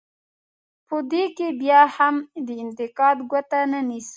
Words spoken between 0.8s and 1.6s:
په دې کې